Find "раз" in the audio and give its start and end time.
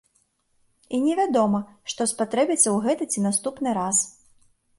3.81-4.03